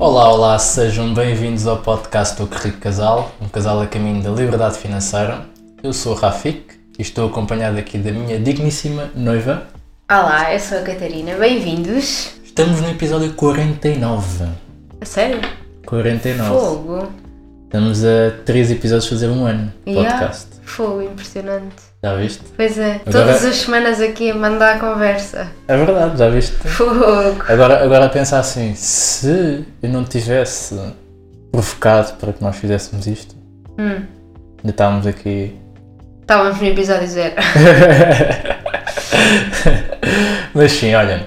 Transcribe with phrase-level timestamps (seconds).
[0.00, 4.30] Olá, olá, sejam bem-vindos ao podcast do Que Rico Casal, um casal a caminho da
[4.30, 5.42] liberdade financeira.
[5.82, 9.66] Eu sou o Rafik e estou acompanhado aqui da minha digníssima noiva.
[10.10, 12.32] Olá, eu sou a Catarina, bem-vindos.
[12.42, 14.48] Estamos no episódio 49.
[15.00, 15.40] A sério?
[15.84, 16.48] 49.
[16.48, 17.08] Fogo.
[17.64, 20.10] Estamos a 3 episódios fazer um ano de Yeah.
[20.18, 20.46] podcast.
[20.64, 21.89] Fogo, impressionante.
[22.02, 22.42] Já viste?
[22.56, 25.48] Pois é, Agora- todas as semanas aqui a mandar a conversa.
[25.68, 26.56] É verdade, já viste?
[26.66, 27.36] Fogo.
[27.46, 30.80] Agora, agora a pensar assim, se eu não tivesse
[31.52, 33.34] provocado para que nós fizéssemos isto,
[33.78, 34.02] Hum,
[34.58, 35.56] ainda estávamos aqui
[36.22, 37.34] estávamos no episódio zero.
[40.54, 41.26] Mas sim, olha,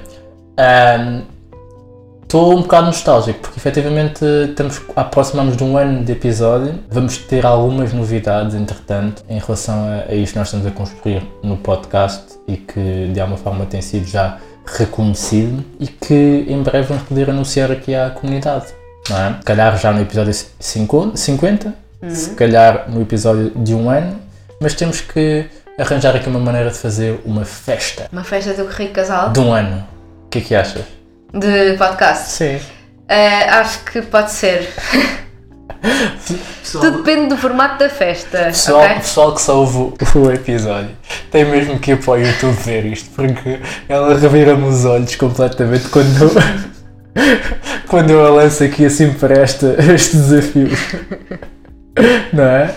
[2.34, 6.80] estou um bocado nostálgico porque efetivamente estamos a aproximar-nos de um ano de episódio.
[6.90, 11.22] Vamos ter algumas novidades, entretanto, em relação a, a isto que nós estamos a construir
[11.44, 16.88] no podcast e que de alguma forma tem sido já reconhecido e que em breve
[16.88, 18.66] vamos poder anunciar aqui à comunidade.
[19.12, 19.34] Não é?
[19.36, 21.76] Se calhar já no episódio 50, 50
[22.10, 24.20] se calhar no episódio de um ano,
[24.60, 25.46] mas temos que
[25.78, 29.54] arranjar aqui uma maneira de fazer uma festa Uma festa do Rico Casal de um
[29.54, 29.86] ano.
[30.26, 31.03] O que é que achas?
[31.34, 32.30] De podcast.
[32.32, 32.60] Sim.
[33.10, 34.70] Ah, acho que pode ser.
[36.72, 38.96] Tudo depende do formato da festa, Pessoal, ok?
[38.96, 40.92] pessoal que só ouve o- o episódio
[41.30, 45.90] tem mesmo que ir para o YouTube ver isto, porque ela revira-me os olhos completamente
[45.90, 46.32] quando,
[47.88, 50.70] quando eu a lanço aqui assim para esta, este desafio.
[52.32, 52.74] Não é?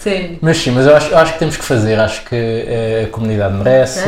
[0.00, 0.38] Sim.
[0.40, 3.10] Mas sim, mas eu acho, eu acho que temos que fazer, acho que eh, a
[3.10, 4.00] comunidade merece.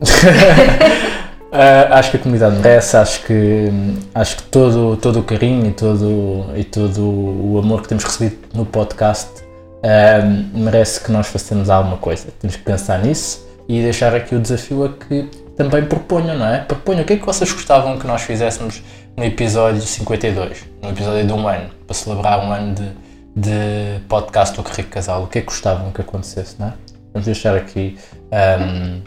[1.54, 3.68] Ah, acho que a comunidade merece, acho que,
[4.14, 8.38] acho que todo, todo o carinho e todo, e todo o amor que temos recebido
[8.54, 9.30] no podcast
[9.82, 10.22] ah,
[10.54, 12.28] merece que nós façamos alguma coisa.
[12.40, 16.60] Temos que pensar nisso e deixar aqui o desafio a que também proponham, não é?
[16.60, 18.82] Proponham o que é que vocês gostavam que nós fizéssemos
[19.14, 22.88] no episódio 52, no episódio de um ano, para celebrar um ano de,
[23.36, 25.24] de podcast do Que Rico Casal.
[25.24, 26.72] O que é que gostavam que acontecesse, não é?
[27.12, 27.98] Vamos deixar aqui
[28.30, 29.00] ahm,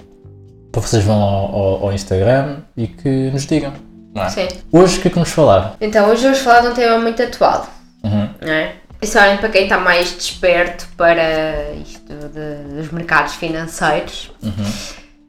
[0.80, 3.74] para vocês vão ao, ao- ao Instagram e que nos digam,
[4.14, 4.30] não é?
[4.30, 4.48] Sim.
[4.72, 5.76] Hoje o que é que vamos falar?
[5.80, 7.68] Então, hoje vamos falar de um tema muito atual.
[8.04, 8.30] Uhum.
[8.42, 8.74] não é?
[9.00, 14.32] Principalmente para quem está mais desperto para isto de- dos mercados financeiros,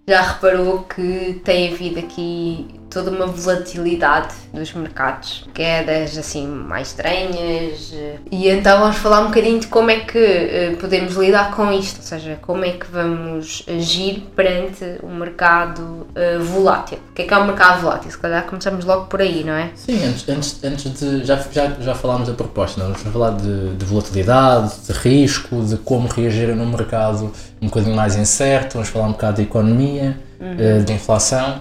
[0.09, 7.93] já reparou que tem havido aqui toda uma volatilidade dos mercados, quedas assim mais estranhas,
[7.93, 11.71] eh, e então vamos falar um bocadinho de como é que eh, podemos lidar com
[11.71, 16.97] isto, ou seja, como é que vamos agir perante um mercado eh, volátil.
[17.11, 18.11] O que é que é um mercado volátil?
[18.11, 19.73] Se calhar começamos logo por aí, não é?
[19.75, 21.23] Sim, antes, antes, antes de.
[21.23, 22.95] Já, já, já falámos da proposta, não?
[22.95, 27.31] vamos falar de, de volatilidade, de risco, de como reagir num mercado
[27.61, 31.61] um bocadinho mais incerto, vamos falar um bocado de economia, eh, de inflação,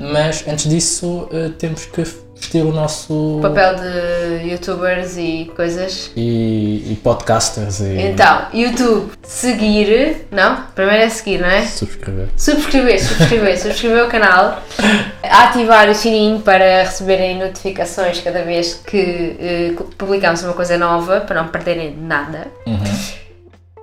[0.00, 2.02] Mas antes disso eh, temos que
[2.36, 3.38] vestir o nosso.
[3.40, 6.12] Papel de youtubers e coisas.
[6.16, 10.62] E, e podcasters e Então, YouTube, seguir, não?
[10.74, 11.62] Primeiro é seguir, não é?
[11.64, 12.28] subscrever.
[12.36, 14.62] Subscrever, subscrever, subscrever o canal,
[15.22, 21.42] ativar o sininho para receberem notificações cada vez que eh, publicamos uma coisa nova, para
[21.42, 22.48] não perderem nada.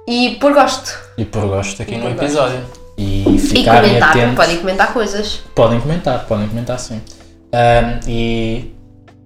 [0.07, 1.00] E por gosto.
[1.17, 2.82] E por gosto aqui E no por gosto.
[3.03, 4.36] E E ficarem comentar, atentos.
[4.36, 5.41] podem comentar coisas.
[5.56, 7.02] Podem comentar, podem comentar sim.
[7.52, 8.74] Ahm, e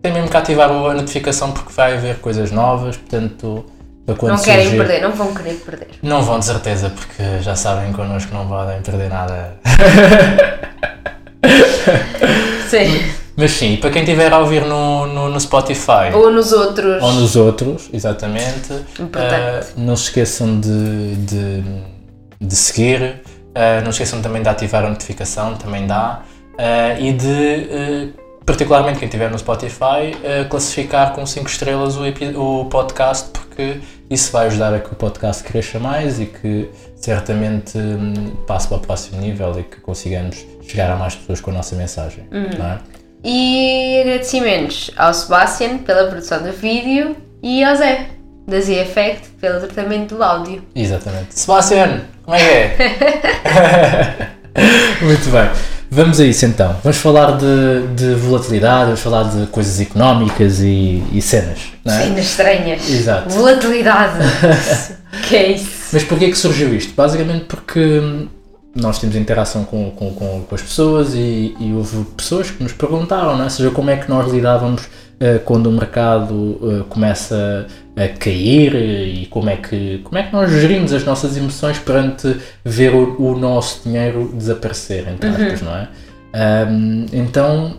[0.02, 3.66] tem mesmo que ativar a notificação porque vai haver coisas novas, portanto,
[4.08, 5.90] não querem surgir- perder, não vão querer perder.
[6.02, 9.56] Não vão de certeza, porque já sabem connosco não podem perder nada.
[12.70, 13.02] Sim.
[13.40, 17.04] Mas sim, e para quem estiver a ouvir no, no, no Spotify Ou nos outros.
[17.04, 19.36] ou nos outros, exatamente, Importante.
[19.36, 21.64] ah, não se esqueçam de, de,
[22.42, 23.22] de seguir,
[23.58, 26.22] ah, não esqueçam também de ativar a notificação, também dá,
[26.60, 30.16] ah, e de, ah, particularmente quem estiver no Spotify,
[30.50, 32.04] classificar com 5 estrelas o,
[32.40, 33.80] o podcast, porque
[34.10, 38.78] isso vai ajudar a que o podcast cresça mais e que certamente hum, passe para
[38.78, 42.26] o próximo nível e que consigamos chegar a mais pessoas com a nossa mensagem.
[42.32, 42.80] Não é?
[43.24, 48.08] E agradecimentos ao Sebastian pela produção do vídeo e ao Zé,
[48.48, 50.64] da Z Effect, pelo tratamento do áudio.
[50.74, 51.38] Exatamente.
[51.38, 54.28] Sebastián, como é que é?
[55.02, 55.50] Muito bem.
[55.90, 56.76] Vamos a isso então.
[56.84, 61.60] Vamos falar de, de volatilidade, vamos falar de coisas económicas e, e cenas.
[61.86, 62.04] Não é?
[62.04, 62.90] Cenas estranhas.
[62.90, 63.30] Exato.
[63.30, 64.20] Volatilidade.
[65.26, 65.70] que é isso?
[65.94, 66.94] Mas porquê que surgiu isto?
[66.94, 68.28] Basicamente porque hum,
[68.80, 72.74] nós temos interação com, com, com, com as pessoas e, e houve pessoas que nos
[72.74, 73.44] perguntaram, é?
[73.44, 74.88] Ou seja, como é que nós lidávamos
[75.20, 77.66] eh, quando o mercado eh, começa
[77.96, 82.38] a cair e como é, que, como é que nós gerimos as nossas emoções perante
[82.64, 85.88] ver o, o nosso dinheiro desaparecer, entre aspas, não é?
[86.34, 87.78] Ahm, então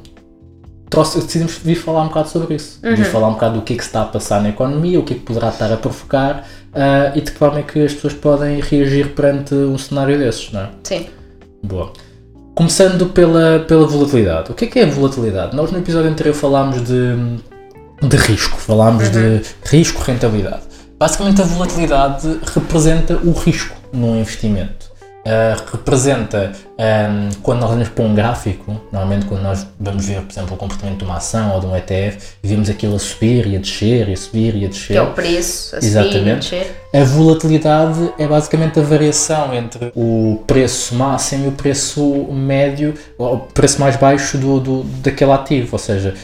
[0.91, 2.81] trouxe, decidimos vir falar um bocado sobre isso.
[2.83, 5.05] Vir falar um bocado do que é que se está a passar na economia, o
[5.05, 6.45] que é que poderá estar a provocar
[6.79, 10.53] uh, e de que forma é que as pessoas podem reagir perante um cenário desses,
[10.53, 10.71] não é?
[10.85, 11.07] Sim.
[11.63, 11.93] Boa.
[12.55, 14.51] Começando pela, pela volatilidade.
[14.51, 15.55] O que é que é a volatilidade?
[15.55, 17.15] Nós no episódio anterior falámos de,
[18.03, 20.63] de risco, falámos de risco-rentabilidade.
[20.99, 24.78] Basicamente a volatilidade representa o risco num investimento.
[25.29, 30.33] Uh, representa, um, quando nós olhamos para um gráfico, normalmente quando nós vamos ver, por
[30.33, 33.47] exemplo, o comportamento de uma ação ou de um ETF, e vemos aquilo a subir
[33.47, 34.87] e a descer, e a subir e a descer.
[34.87, 36.51] Que é o preço, a subir e a Exatamente.
[36.51, 36.77] descer.
[36.95, 42.03] A volatilidade é basicamente a variação entre o preço máximo e o preço
[42.33, 45.69] médio, ou o preço mais baixo do, do, daquele ativo.
[45.73, 46.15] Ou seja,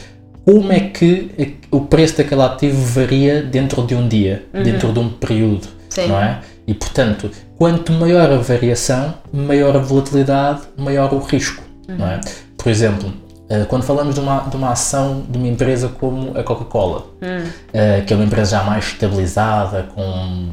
[0.43, 5.09] como é que o preço daquele ativo varia dentro de um dia, dentro de um
[5.09, 6.07] período, Sim.
[6.07, 6.39] não é?
[6.67, 12.19] E portanto, quanto maior a variação, maior a volatilidade, maior o risco, não é?
[12.57, 13.13] Por exemplo,
[13.49, 17.05] eh, quando falamos de uma, de uma ação de uma empresa como a Coca-Cola,
[17.73, 20.49] eh, que é uma empresa já mais estabilizada, com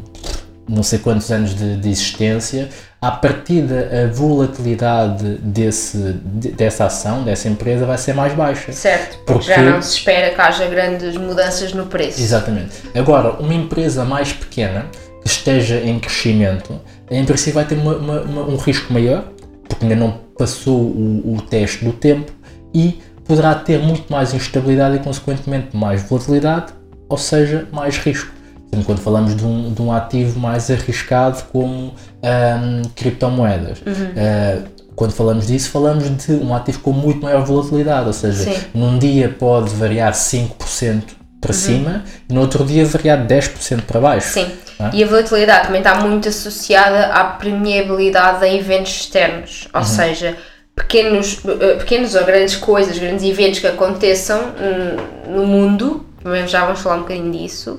[0.68, 2.68] não sei quantos anos de, de existência,
[3.00, 8.70] à partida a volatilidade desse, de- dessa ação, dessa empresa, vai ser mais baixa.
[8.72, 12.20] Certo, porque já não se espera que haja grandes mudanças no preço.
[12.20, 12.74] Exatamente.
[12.94, 16.80] Agora, uma empresa mais pequena, que esteja em crescimento,
[17.10, 19.24] em princípio vai ter uma- uma- uma- um risco maior,
[19.68, 22.32] porque ainda não passou o, o teste do tempo,
[22.74, 26.72] e poderá ter muito mais instabilidade e, consequentemente, mais volatilidade,
[27.08, 28.30] ou seja, mais risco.
[28.70, 31.92] Portanto, Quando falamos de um, de um ativo mais arriscado como
[32.22, 33.82] ahm, criptomoedas.
[34.16, 34.62] Ah,
[34.96, 38.56] quando falamos disso, falamos de um ativo com muito maior volatilidade, ou seja, Sim.
[38.74, 41.02] num dia pode variar 5%
[41.40, 44.28] para cima e no outro dia variar 10% para baixo.
[44.32, 44.46] Sim.
[44.92, 49.80] E a volatilidade também está muito associada à permeabilidade a eventos externos, Uhum.
[49.80, 50.36] ou seja,
[50.74, 56.06] pequenos, eh, pequenos ou grandes coisas, grandes eventos que aconteçam hum, no mundo,
[56.46, 57.78] já vamos falar um bocadinho disso,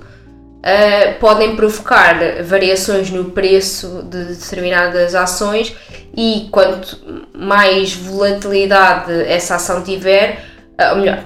[0.61, 5.75] eh, podem provocar variações no preço de determinadas ações
[6.15, 6.99] e quanto
[7.33, 10.43] mais volatilidade essa ação tiver,
[10.77, 11.23] eh, ou melhor,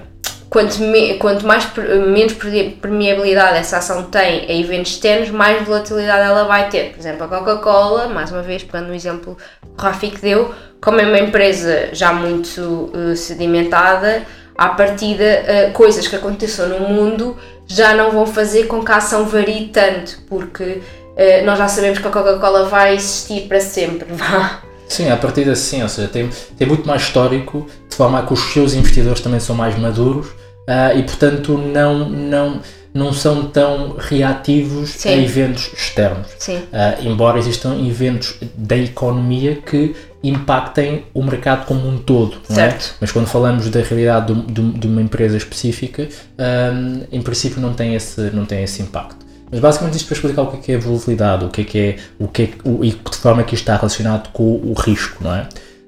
[0.49, 1.67] quanto, me- quanto mais
[2.07, 6.91] menos per- permeabilidade essa ação tem a eventos externos, mais volatilidade ela vai ter.
[6.91, 10.99] Por exemplo, a Coca-Cola, mais uma vez, pegando o exemplo que o Rafik deu, como
[10.99, 14.23] é uma empresa já muito eh, sedimentada,
[14.57, 18.97] à partida, eh, coisas que aconteçam no mundo já não vão fazer com que a
[18.97, 20.81] ação varie tanto, porque
[21.15, 24.07] eh, nós já sabemos que a Coca-Cola vai existir para sempre.
[24.13, 24.61] Vá.
[24.87, 28.33] Sim, a partir assim, ou seja, tem, tem muito mais histórico, de forma a que
[28.33, 30.27] os seus investidores também são mais maduros
[30.67, 32.61] ah, e, portanto, não, não,
[32.93, 35.23] não são tão reativos a Sim.
[35.23, 36.27] eventos externos.
[36.39, 36.61] Sim.
[36.73, 42.53] Ah, embora existam eventos da economia que impactem o mercado como um todo, é?
[42.53, 42.95] Certo.
[42.99, 46.07] Mas quando falamos da realidade de, de- de uma empresa específica,
[46.37, 46.71] ah,
[47.11, 49.26] em princípio não tem esse, não tem esse impacto.
[49.51, 51.63] Mas basicamente isto para explicar o que é, que é a volatilidade, o que é
[51.63, 54.43] que é, o que é o, e de forma é que isto está relacionado com
[54.43, 55.47] o risco, não é?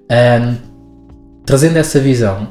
[0.09, 0.55] Ah,
[1.45, 2.47] trazendo essa visão,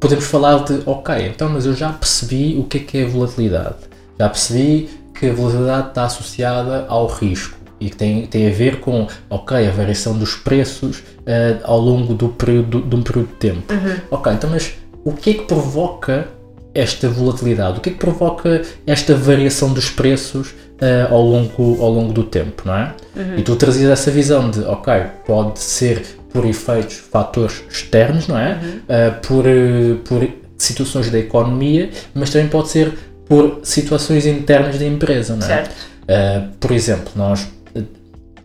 [0.00, 3.08] podemos falar de, ok, então mas eu já percebi o que é que é a
[3.08, 3.76] volatilidade.
[4.18, 4.88] Já percebi
[5.18, 9.68] que a volatilidade está associada ao risco e que tem, tem a ver com, ok,
[9.68, 13.74] a variação dos preços eh, ao longo do período, de um período de tempo.
[14.10, 14.74] Ok, então mas
[15.04, 16.28] o que é que provoca
[16.74, 17.78] esta volatilidade?
[17.78, 22.24] O que é que provoca esta variação dos preços eh, ao, longo, ao longo do
[22.24, 22.94] tempo, não é?
[23.36, 24.92] E tu trazias essa visão de, ok,
[25.26, 26.02] pode ser
[26.32, 28.58] por efeitos, fatores externos, não é?
[28.88, 30.26] Eh, por, eh, por
[30.56, 32.92] situações da economia, mas também pode ser
[33.28, 35.48] por situações internas da empresa, não é?
[35.48, 35.92] Certo.
[36.02, 37.42] Uh, por exemplo, nós
[37.76, 37.84] uh,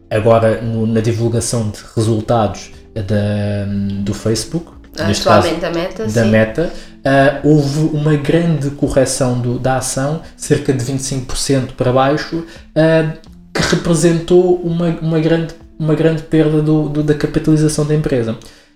[0.09, 3.65] agora no- na divulgação de resultados da,
[4.03, 4.67] do Facebook,
[5.05, 6.25] neste caso Atualmente a meta, da.
[6.25, 13.17] Meta, uh, houve uma grande correção do- da ação, cerca de 25% para baixo, uh,
[13.53, 18.35] que representou uma, uma, grande, uma grande perda do- do- da capitalização da empresa.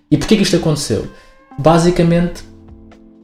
[0.10, 1.08] E porquê que isto aconteceu?
[1.58, 2.44] Basicamente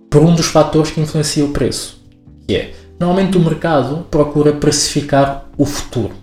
[0.09, 2.01] por um dos fatores que influencia o preço,
[2.47, 6.13] que é, normalmente o mercado procura precificar o futuro,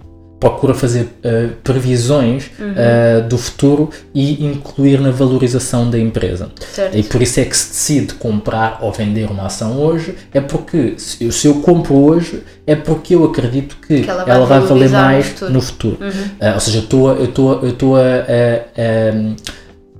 [0.44, 6.50] procura fazer uh, previsões uh, do futuro e incluir na valorização da empresa.
[6.70, 6.98] Certo.
[6.98, 10.94] E por isso é que se decide comprar ou vender uma ação hoje, é porque
[10.98, 14.44] se eu, se eu compro hoje, é porque eu acredito que, Que ela vai ela
[14.46, 15.52] vai valer valorizar no mais futuro.
[15.52, 15.98] no futuro.
[16.40, 17.24] Ah, ou seja, eu
[17.64, 18.04] estou a- a,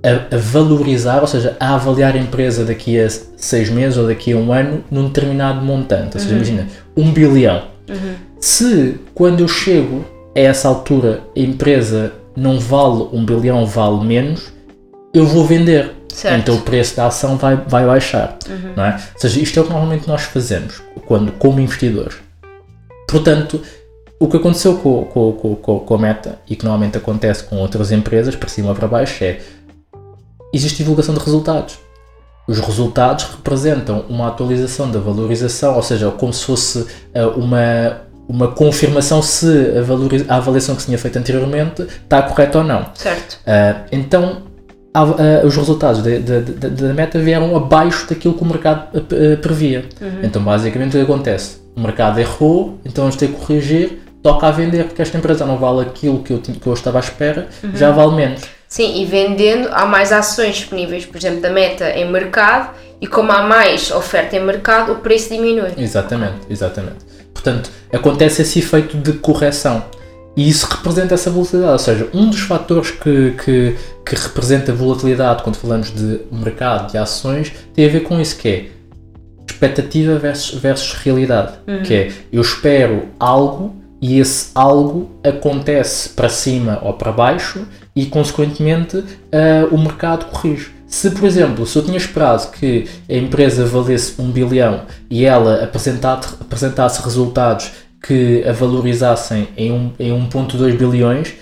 [0.04, 4.06] a, a- a valorizar, ou seja, a avaliar a empresa daqui a seis meses ou
[4.06, 6.16] daqui a um ano num determinado montante.
[6.16, 7.62] Ou seja, imagina, um bilhão.
[8.40, 14.52] Se quando eu chego a essa altura a empresa não vale um bilhão, vale menos,
[15.12, 15.94] eu vou vender.
[16.12, 16.42] Certo.
[16.42, 18.38] então o preço da ação vai, vai baixar.
[18.76, 18.92] Não é?
[19.14, 22.18] Ou seja, isto é o que normalmente nós fazemos quando, como investidores.
[23.08, 23.60] Portanto,
[24.20, 27.56] o que aconteceu com, com, com, com, com a Meta e que normalmente acontece com
[27.56, 29.40] outras empresas, para cima ou para baixo, é
[30.52, 31.78] existe divulgação de resultados.
[32.46, 38.48] Os resultados representam uma atualização da valorização, ou seja, como se fosse eh, uma, uma
[38.48, 39.46] confirmação se
[39.78, 42.86] a, valoriza- a avaliação que se tinha feito anteriormente está correta ou não.
[42.94, 43.38] Certo.
[43.46, 44.42] Ah, então,
[45.44, 49.84] os resultados da, meta vieram abaixo daquilo que o mercado ah, ah, previa.
[50.22, 51.58] Então, basicamente, o que acontece?
[51.76, 55.58] O mercado errou, então vamos ter que corrigir, toca a vender, porque esta empresa não
[55.58, 58.42] vale aquilo que eu, tinha- que eu estava à espera, já vale menos.
[58.68, 63.30] Sim, e vendendo, há mais ações disponíveis, por exemplo, da meta em mercado, e como
[63.32, 65.72] há mais oferta em mercado, o preço diminui.
[65.76, 66.98] Exatamente, exatamente.
[67.34, 69.84] Portanto, acontece esse efeito de correção.
[70.36, 71.72] E isso representa essa volatilidade.
[71.72, 73.76] Ou seja, um dos fatores que, que,
[74.06, 78.36] que representa a volatilidade quando falamos de mercado, de ações, tem a ver com isso
[78.38, 78.68] que é
[79.48, 81.52] expectativa versus, versus realidade.
[81.84, 88.06] Que é, eu espero algo e esse algo acontece para cima ou para baixo e,
[88.06, 90.73] consequentemente, ah, o mercado corrige.
[90.94, 95.64] Se, por exemplo, se eu tinha esperado que a empresa valesse um bilhão e ela
[95.64, 101.34] apresentasse, apresentasse resultados que a valorizassem em, um, em 1.2 bilhões,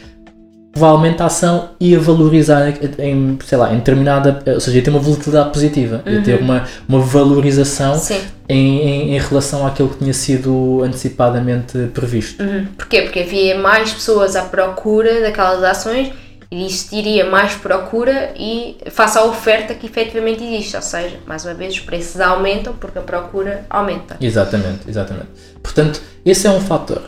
[0.73, 2.67] provavelmente a ação ia valorizar
[2.99, 6.65] em, sei lá, em determinada, ou seja, ia ter uma volatilidade positiva, ia ter uma,
[6.89, 8.01] uma valorização
[8.49, 12.43] em, em, em relação àquilo que tinha sido antecipadamente previsto.
[12.43, 12.69] Uhum.
[12.79, 13.03] Porquê?
[13.03, 16.11] Porque havia mais pessoas à procura daquelas ações
[16.53, 20.77] existiria mais procura e face à oferta que efetivamente existe.
[20.77, 24.17] Ou seja, mais uma vez, os preços aumentam porque a procura aumenta.
[24.21, 25.29] Exatamente, exatamente.
[25.63, 27.03] Portanto, esse é um fator.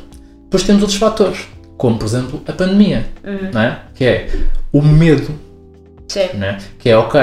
[0.45, 3.07] Depois temos outros fatores, como por exemplo a pandemia,
[3.53, 3.81] não é?
[3.95, 4.31] que é
[4.73, 5.39] o medo
[6.15, 6.37] Sim.
[6.39, 6.59] né?
[6.79, 7.21] Que é, ok,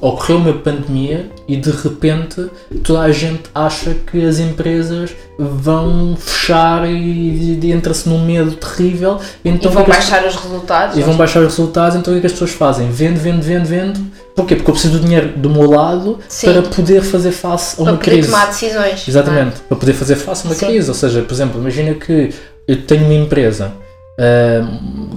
[0.00, 2.46] ocorreu uma pandemia e de repente
[2.82, 9.18] toda a gente acha que as empresas vão fechar e, e entra-se num medo terrível.
[9.44, 10.96] Então E vão é que as- baixar os resultados.
[10.98, 12.90] e vão baixar os resultados, então o que é que as pessoas fazem?
[12.90, 14.00] Vende, vende, vende, vende.
[14.34, 14.56] Porquê?
[14.56, 16.52] Porque eu preciso do dinheiro do meu lado Sim.
[16.52, 18.28] para poder fazer face a para uma poder crise.
[18.30, 19.06] tomar decisões.
[19.06, 20.66] Exatamente, para poder fazer face a uma Sim.
[20.66, 20.88] crise.
[20.88, 22.30] Ou seja, por exemplo, imagina que
[22.66, 23.72] eu tenho uma empresa
[24.18, 24.66] ah,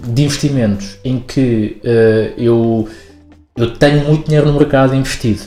[0.07, 2.87] de investimentos em que ah, eu,
[3.57, 5.43] eu tenho muito dinheiro no mercado investido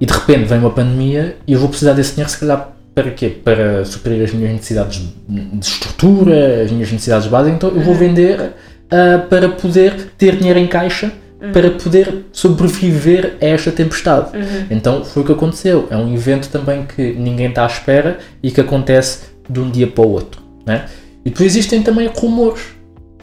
[0.00, 3.10] e de repente vem uma pandemia e eu vou precisar desse dinheiro, se calhar, para
[3.10, 3.28] quê?
[3.28, 8.52] Para suprir as minhas necessidades de estrutura, as minhas necessidades básicas, então eu vou vender
[8.90, 11.12] ah, para poder ter dinheiro em caixa.
[11.52, 14.30] Para poder sobreviver a esta tempestade.
[14.68, 15.86] Então foi o que aconteceu.
[15.88, 19.86] É um evento também que ninguém está à espera e que acontece de um dia
[19.86, 20.42] para o outro.
[20.66, 20.86] Né?
[21.24, 22.62] E depois existem também rumores.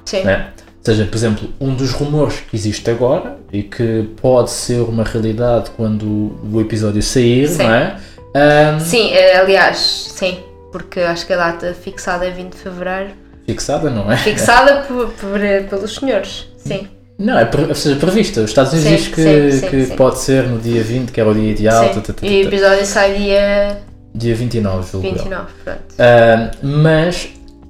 [0.05, 0.23] Sim.
[0.23, 0.47] Né?
[0.55, 5.03] Ou seja, por exemplo, um dos rumores que existe agora e que pode ser uma
[5.03, 7.63] realidade quando o episódio sair, Sim.
[7.63, 7.95] não é?
[8.35, 10.39] Ahm, Sim, eh, aliás, sim.
[10.71, 13.11] Porque acho que a data fixada é 20 de Fevereiro.
[13.45, 14.17] fixada, não é?
[14.17, 16.47] Fixada por, por, eh, pelos senhores.
[16.57, 16.87] Sim.
[17.17, 18.41] Não, é ou seja, prevista.
[18.41, 21.29] Os Estados Unidos Sim, diz que, sim, que pode ser no dia 20, que era
[21.29, 21.93] o dia ideal, sim.
[21.93, 23.77] tá, tá, tá, E o episódio sai dia
[24.13, 25.13] dia 29, julgo eu.
[25.13, 25.45] 29.
[25.63, 25.79] Pronto.
[25.97, 27.29] Ah, mas,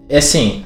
[0.09, 0.63] é assim,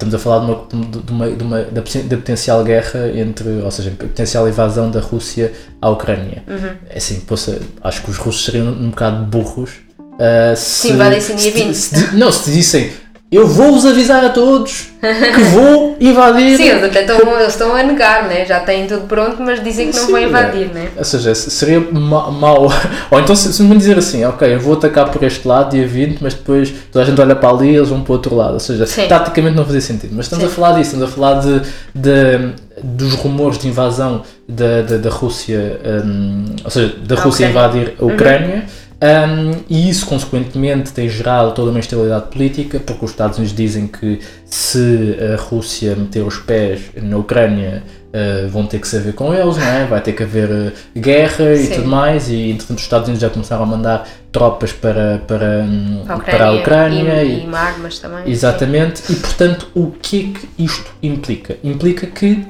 [0.00, 3.70] estamos a falar de uma, de uma, de uma- da, da potencial guerra entre, ou
[3.70, 6.42] seja, a potencial invasão da Rússia à Ucrânia.
[6.48, 6.70] Uhum.
[6.88, 9.70] É assim, poxa, acho que os russos seriam um bocado burros
[10.18, 10.92] ah, se, Se
[11.34, 11.74] dia se- 20.
[11.74, 12.90] se di- não, se dissem,
[13.32, 16.56] eu vou-vos avisar a todos que vou invadir.
[16.56, 18.44] Sim, eles até estão, eles estão a negar, né?
[18.44, 20.24] já têm tudo pronto, mas dizem que não Sim, vão é.
[20.24, 20.66] invadir.
[20.74, 20.88] Né?
[20.96, 22.64] Ou seja, se- seria ma- mau.
[23.10, 25.86] Ou então se, se me dizer assim, ok, eu vou atacar por este lado, dia
[25.86, 28.34] 20, mas depois toda a gente olha para ali e eles vão para o outro
[28.34, 28.54] lado.
[28.54, 29.06] Ou seja, Sim.
[29.06, 30.12] taticamente não fazia sentido.
[30.16, 30.50] Mas estamos Sim.
[30.50, 31.60] a falar disso, estamos a falar de,
[31.94, 37.68] de- dos rumores de invasão da, da, da Rússia, hum, ou seja, da Rússia Ucrânia.
[37.70, 38.64] invadir a Ucrânia.
[39.02, 43.86] Hum, e isso, consequentemente, tem gerado toda uma instabilidade política, porque os Estados Unidos dizem
[43.86, 49.14] que se a Rússia meter os pés na Ucrânia, uh, vão ter que se haver
[49.14, 49.84] com eles, não é?
[49.86, 51.74] Vai ter que haver uh, guerra e Sim.
[51.76, 56.02] tudo mais, e entretanto os Estados Unidos já começaram a mandar tropas para, para, hum,
[56.06, 57.22] Para a para a Ucrânia.
[57.24, 58.30] e, e- e armas também.
[58.30, 61.56] Exatamente, e portanto, o que é que isto implica?
[61.64, 62.44] Implica que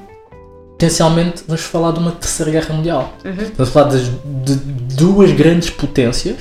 [0.81, 3.15] potencialmente vamos falar de uma terceira guerra mundial.
[3.23, 3.33] Uhum.
[3.33, 4.11] Estamos a falar das-
[4.45, 4.55] de
[4.97, 6.37] duas grandes potências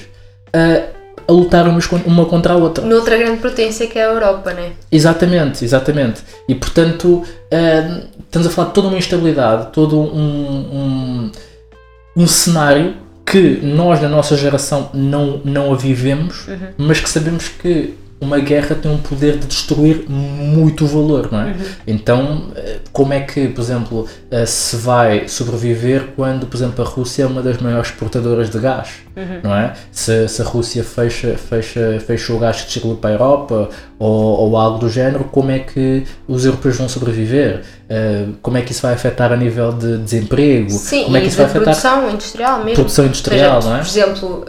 [0.53, 0.83] a,
[1.27, 2.85] a lutar umas uma contra a outra.
[2.85, 4.71] Noutra grande potência que é a Europa, né?
[4.89, 6.21] Exatamente, exatamente.
[6.47, 11.31] E portanto, ah, estamos a falar de toda uma instabilidade, todo um, um,
[12.15, 16.45] um cenário que nós na nossa geração não, não a vivemos,
[16.77, 21.45] mas que sabemos que uma guerra tem um poder de destruir muito valor, não é?
[21.45, 21.55] Uhum.
[21.87, 26.87] Então, eh, como é que, por exemplo, eh, se vai sobreviver quando, por exemplo, a
[26.87, 29.39] Rússia é uma das maiores exportadoras de gás, uhum.
[29.41, 29.73] não é?
[29.89, 34.49] Se, se, a Rússia fecha, fecha, fecha o gás que circula para a Europa ou,
[34.49, 37.61] ou algo do género, como é que os europeus vão sobreviver?
[37.89, 40.69] Uh, como é que isso vai afetar a nível de desemprego?
[40.69, 42.75] Sim, como é que isso vai afetar produção industrial mesmo.
[42.75, 43.79] Produção industrial, seja, não é?
[43.79, 44.45] Por exemplo,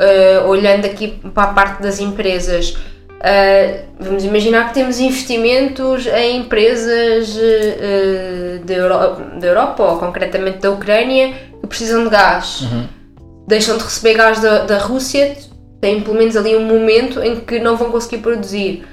[0.47, 2.77] olhando aqui para a parte das empresas,
[3.21, 10.59] Uh, vamos imaginar que temos investimentos em empresas uh, da, Europa, da Europa, ou concretamente
[10.59, 12.62] da Ucrânia, que precisam de gás.
[12.62, 12.89] Uhum.
[13.47, 15.37] Deixam de receber gás da, da Rússia,
[15.83, 18.87] têm pelo menos ali um momento em que não vão conseguir produzir.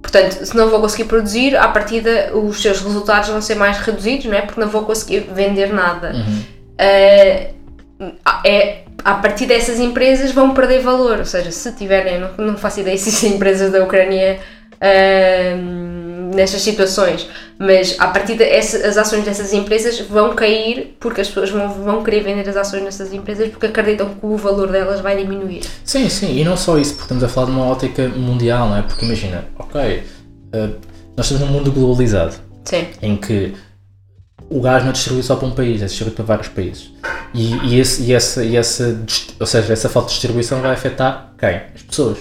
[0.00, 4.24] Portanto, se não vão conseguir produzir, à partida os seus resultados vão ser mais reduzidos,
[4.24, 4.40] não é?
[4.40, 6.12] Porque não vão conseguir vender nada.
[6.14, 6.42] Uhum.
[6.80, 11.20] Uh, é, a partir dessas empresas vão perder valor.
[11.20, 14.40] Ou seja, se tiverem, não, não faço ideia se existem empresas da Ucrânia
[14.74, 21.28] uh, nestas situações, mas a partir dessas as ações dessas empresas vão cair porque as
[21.28, 24.98] pessoas vão, vão querer vender as ações dessas empresas porque acreditam que o valor delas
[24.98, 25.62] vai diminuir.
[25.84, 28.78] Sim, sim, e não só isso, porque estamos a falar de uma ótica mundial, não
[28.78, 28.82] é?
[28.82, 30.02] Porque imagina, ok,
[30.52, 30.74] uh,
[31.16, 32.34] nós estamos num mundo globalizado
[32.64, 32.88] sim.
[33.00, 33.54] em que
[34.48, 36.92] o gás não é distribuído só para um país, é distribuído para vários países.
[37.34, 39.00] E, e, esse, e, essa, e essa,
[39.38, 41.60] ou seja, essa falta de distribuição vai afetar quem?
[41.74, 42.18] As pessoas.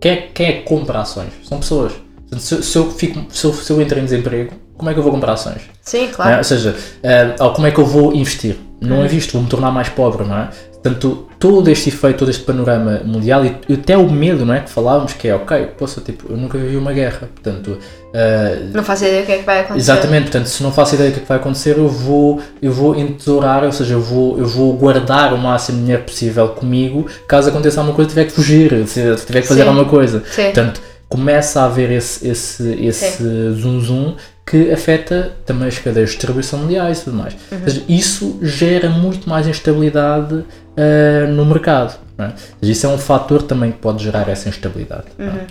[0.00, 1.32] Quem é, quem é que compra ações?
[1.44, 1.92] São pessoas.
[2.38, 5.02] Se, se, eu fico, se, eu, se eu entro em desemprego, como é que eu
[5.02, 5.62] vou comprar ações?
[5.82, 6.34] Sim, claro.
[6.34, 6.38] É?
[6.38, 8.56] Ou seja, uh, ou como é que eu vou investir?
[8.80, 10.48] Não invisto, vou me tornar mais pobre, não é?
[10.82, 14.60] Portanto, todo este efeito, todo este panorama mundial e até o medo, não é?
[14.60, 17.78] Que falávamos que é, ok, posso, tipo, eu nunca vivi uma guerra, portanto...
[18.08, 19.78] Uh, não faço ideia do que é que vai acontecer.
[19.78, 22.72] Exatamente, portanto, se não faço ideia do que é que vai acontecer, eu vou, eu
[22.72, 27.06] vou entesourar, ou seja, eu vou, eu vou guardar o máximo de dinheiro possível comigo,
[27.28, 29.68] caso aconteça alguma coisa, tiver que fugir, se tiver que fazer Sim.
[29.68, 30.24] alguma coisa.
[30.30, 30.44] Sim.
[30.44, 33.22] Portanto, começa a haver esse, esse, esse
[33.52, 34.14] zoom zoom
[34.50, 37.36] que afeta também as cadeias de distribuição mundiais e tudo mais.
[37.52, 37.60] Uhum.
[37.64, 41.96] Seja, isso gera muito mais instabilidade uh, no mercado.
[42.18, 42.32] É?
[42.58, 45.04] Seja, isso é um fator também que pode gerar essa instabilidade.
[45.20, 45.22] É?
[45.22, 45.46] Uhum.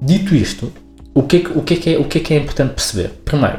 [0.00, 0.72] Dito isto,
[1.12, 3.10] o que, é que, o, é que é, o que é que é importante perceber?
[3.22, 3.58] Primeiro,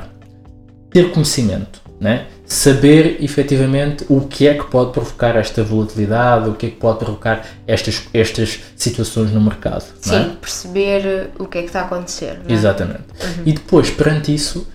[0.89, 1.79] ter conhecimento.
[2.01, 2.25] Né?
[2.53, 6.99] Saber efetivamente o que é que pode provocar esta volatilidade, o que é que pode
[6.99, 9.83] provocar estas, estas situações no mercado.
[9.99, 10.29] Sim, é?
[10.39, 12.39] perceber o que é que está a acontecer.
[12.47, 12.53] É?
[12.53, 13.05] Exatamente.
[13.23, 13.43] Uhum.
[13.47, 14.67] E depois, perante isso,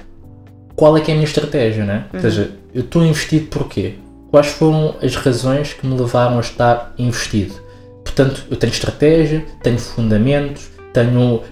[0.74, 1.84] qual é que é a minha estratégia?
[1.84, 2.06] Né?
[2.12, 2.16] Uhum.
[2.16, 3.94] Ou seja, eu estou investido porquê?
[4.28, 7.54] Quais foram as razões que me levaram a estar investido?
[8.02, 11.44] Portanto, eu tenho estratégia, tenho fundamentos, tenho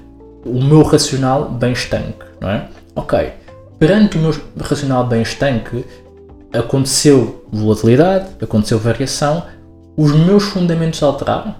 [0.45, 2.69] o meu racional bem estanque, não é?
[2.97, 3.33] Ok
[3.79, 5.85] perante o meu racional bem estanque,
[6.59, 9.45] aconteceu volatilidade, aconteceu variação,
[9.97, 11.55] os meus fundamentos alteraram?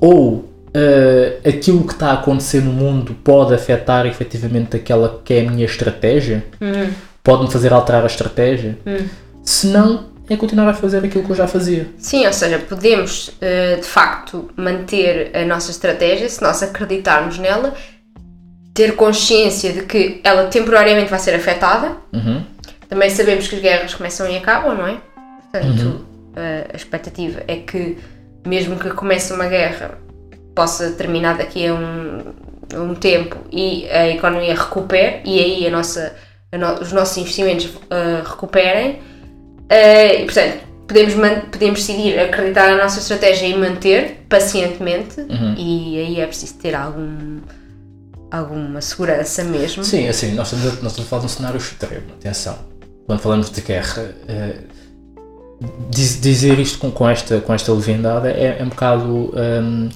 [0.00, 5.46] Ou uh, aquilo que está a acontecer no mundo pode afetar efetivamente aquela que é
[5.46, 6.44] a minha estratégia?
[6.60, 6.92] Hum.
[7.22, 8.78] Pode-me fazer alterar a estratégia?
[8.86, 9.06] Hum.
[9.42, 11.86] Se não, é continuar a fazer aquilo que eu já fazia.
[11.98, 17.74] Sim, ou seja, podemos uh, de facto manter a nossa estratégia se nós acreditarmos nela
[18.74, 21.92] ter consciência de que ela temporariamente vai ser afetada.
[22.12, 22.42] Uhum.
[22.94, 25.00] Também sabemos que as guerras começam e acabam, não é?
[25.50, 26.34] Portanto, uhum.
[26.72, 27.98] a expectativa é que,
[28.46, 29.98] mesmo que comece uma guerra,
[30.54, 32.22] possa terminar daqui a um,
[32.72, 36.14] um tempo e a economia recupere e aí a nossa,
[36.52, 38.92] a no, os nossos investimentos uh, recuperem.
[38.92, 41.14] Uh, e, portanto, podemos,
[41.50, 45.56] podemos decidir acreditar na nossa estratégia e manter pacientemente, uhum.
[45.58, 47.40] e aí é preciso ter algum
[48.30, 49.84] alguma segurança mesmo.
[49.84, 52.73] Sim, assim, nós estamos, a, nós estamos a falar de um cenário extremo, atenção.
[53.06, 54.14] Quando falamos de guerra,
[55.90, 59.88] diz, dizer isto com, com, esta, com esta leviandade é, é um bocado um,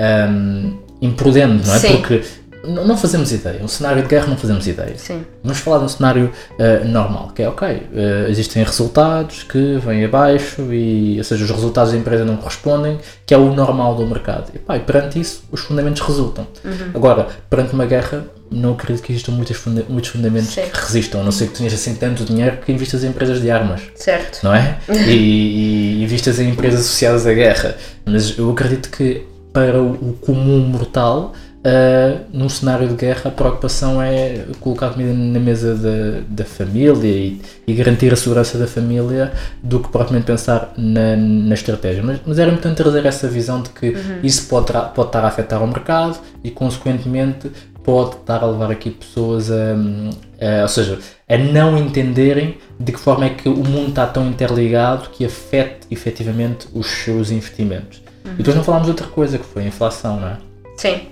[0.00, 1.78] um, imprudente, não é?
[1.78, 1.96] Sim.
[1.96, 2.22] Porque
[2.66, 3.62] não fazemos ideia.
[3.62, 4.96] Um cenário de guerra não fazemos ideia.
[4.98, 5.24] Sim.
[5.42, 10.04] Vamos falar de um cenário uh, normal, que é ok, uh, existem resultados que vêm
[10.04, 14.04] abaixo e, ou seja, os resultados da empresa não correspondem, que é o normal do
[14.06, 14.50] mercado.
[14.52, 16.46] E, pá, e perante isso, os fundamentos resultam.
[16.64, 16.90] Uhum.
[16.94, 20.62] Agora, perante uma guerra, não acredito que existam muitos, funda muitos fundamentos Sim.
[20.72, 23.50] que resistam, a não ser que tenhas assim tanto dinheiro que investas em empresas de
[23.50, 23.82] armas.
[23.94, 24.40] Certo.
[24.42, 24.78] Não é?
[25.08, 27.76] e, e investas em empresas associadas à guerra.
[28.04, 31.34] Mas eu acredito que para o comum mortal
[31.66, 37.08] Uh, num cenário de guerra, a preocupação é colocar comida na mesa da, da família
[37.08, 39.32] e, e, garantir a segurança da família
[39.64, 42.04] do que propriamente pensar na, na estratégia.
[42.04, 44.20] Mas, mas era importante trazer essa visão de que uhum.
[44.22, 47.50] isso pode, pode estar a afetar o mercado e, consequentemente,
[47.86, 52.98] pode estar a levar aqui pessoas a, a, ou seja, a não entenderem de que
[52.98, 58.02] forma é que o mundo está tão interligado que afete efetivamente os seus investimentos.
[58.24, 58.32] Uhum.
[58.32, 60.36] E depois não falámos de outra coisa que foi a inflação, não é?
[60.76, 61.08] Sim.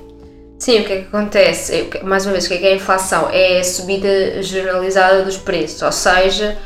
[0.58, 1.90] Sim, o que é que acontece?
[2.02, 3.28] Mais uma vez, o que é que é a inflação?
[3.30, 6.56] É a subida generalizada dos preços, ou seja,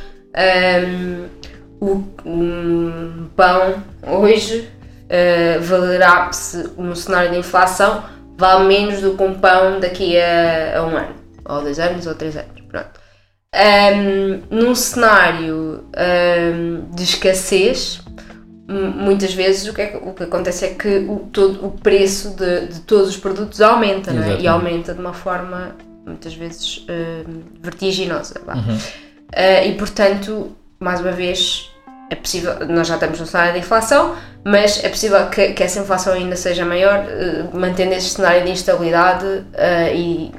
[0.91, 1.27] um,
[1.81, 4.69] o um pão hoje
[5.05, 8.05] uh, valerá-se num cenário de inflação
[8.39, 12.15] vale menos do que um pão daqui a, a um ano, ou dois anos, ou
[12.15, 12.61] três anos.
[12.69, 13.01] Pronto.
[13.55, 18.01] Um, num cenário um, de escassez,
[18.69, 22.67] muitas vezes o que, é, o que acontece é que o, todo, o preço de,
[22.67, 24.41] de todos os produtos aumenta, é?
[24.41, 25.75] E aumenta de uma forma
[26.07, 28.41] muitas vezes uh, vertiginosa.
[28.47, 28.77] Uhum.
[28.77, 31.71] Uh, e portanto, mais uma vez,
[32.11, 35.81] é possível, nós já estamos no cenário de inflação, mas é possível que, que essa
[35.81, 39.27] inflação ainda seja maior, uh, mantendo este cenário de instabilidade
[39.95, 40.33] e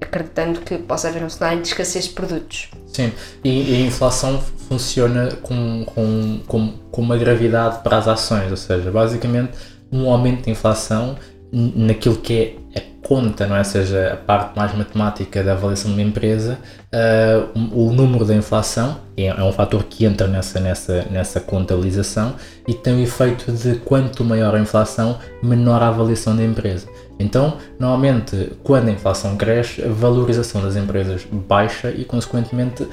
[0.00, 2.70] acreditando que possa haver um cenário de escassez de produtos.
[2.92, 8.50] Sim, e, e a inflação funciona com, com, com, com uma gravidade para as ações,
[8.50, 9.52] ou seja, basicamente
[9.90, 11.16] um aumento de inflação
[11.52, 13.58] naquilo que é a conta, não é?
[13.58, 16.58] Ou seja, a parte mais matemática da avaliação de uma empresa,
[16.92, 22.34] uh, o número da inflação é, é, um fator que entra nessa, nessa, nessa contabilização
[22.66, 26.86] e tem o efeito de quanto maior a inflação, menor a avaliação da empresa.
[27.18, 32.86] Então, normalmente, quando a inflação cresce, a valorização das empresas baixa e, consequentemente,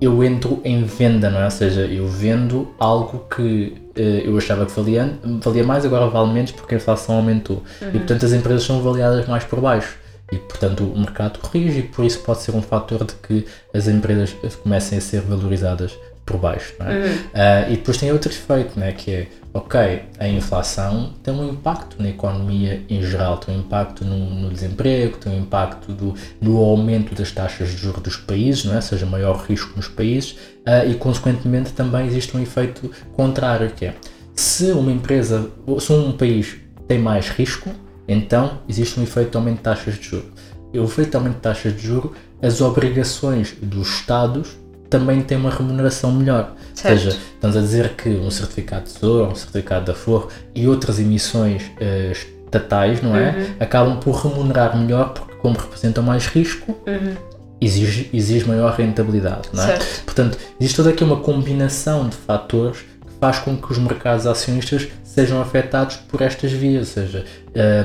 [0.00, 1.44] eu entro em venda, não é?
[1.44, 6.32] Ou seja, eu vendo algo que uh, eu achava que valia, valia mais, agora vale
[6.32, 7.62] menos porque a inflação aumentou.
[7.80, 7.88] Uhum.
[7.88, 9.96] E portanto as empresas são avaliadas mais por baixo.
[10.30, 13.86] E portanto o mercado corrige e por isso pode ser um fator de que as
[13.86, 16.74] empresas comecem a ser valorizadas por baixo.
[16.78, 16.94] Não é?
[16.94, 17.04] Uhum.
[17.04, 19.26] Uh, e depois tem outro efeito, né, que é,
[19.56, 24.50] ok, a inflação tem um impacto na economia em geral, tem um impacto no, no
[24.50, 28.80] desemprego, tem um impacto do, no aumento das taxas de juros dos países, não é?
[28.82, 33.94] seja maior risco nos países, uh, e consequentemente também existe um efeito contrário, que é,
[34.34, 37.70] se uma empresa, se um país tem mais risco,
[38.06, 40.28] então existe um efeito de aumento de taxas de juros.
[40.72, 42.10] E o efeito de aumento de taxas de juros,
[42.42, 44.54] as obrigações dos Estados
[44.88, 46.54] também tem uma remuneração melhor.
[46.74, 46.92] Certo.
[46.92, 50.68] Ou seja, estamos a dizer que um certificado de tesouro, um certificado da FOR e
[50.68, 52.12] outras emissões uh,
[52.44, 53.30] estatais, não é?
[53.30, 53.46] Uhum.
[53.60, 57.14] Acabam por remunerar melhor porque, como representam mais risco, uhum.
[57.60, 59.66] exige, exige maior rentabilidade, não é?
[59.66, 60.04] Certo.
[60.04, 62.84] Portanto, existe toda aqui uma combinação de fatores
[63.20, 67.24] faz com que os mercados acionistas sejam afetados por estas vias, ou seja,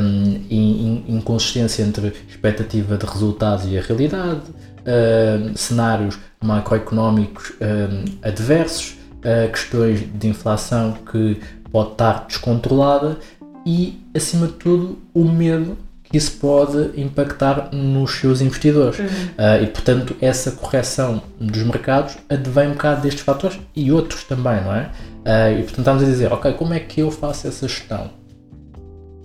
[0.02, 4.42] um, inconsistência entre expectativa de resultados e a realidade,
[4.82, 11.40] uh, cenários macroeconómicos uh, adversos, uh, questões de inflação que
[11.72, 13.18] pode estar descontrolada
[13.66, 15.78] e, acima de tudo, o medo
[16.12, 19.00] que isso pode impactar nos seus investidores.
[19.00, 19.06] Uhum.
[19.06, 24.62] Uh, e, portanto, essa correção dos mercados advém um bocado destes fatores e outros também,
[24.62, 24.90] não é?
[25.22, 28.10] Uh, e, portanto, estamos a dizer, ok, como é que eu faço essa gestão?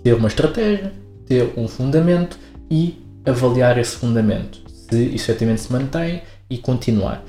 [0.03, 0.93] Ter uma estratégia,
[1.25, 2.37] ter um fundamento
[2.69, 7.23] e avaliar esse fundamento se isso efetivamente se mantém e continuar.